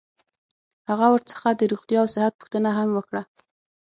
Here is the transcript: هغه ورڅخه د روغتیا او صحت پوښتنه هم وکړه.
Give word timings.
هغه 0.89 1.07
ورڅخه 1.13 1.49
د 1.55 1.61
روغتیا 1.71 1.99
او 2.03 2.07
صحت 2.15 2.33
پوښتنه 2.41 2.69
هم 2.77 2.89
وکړه. 2.93 3.21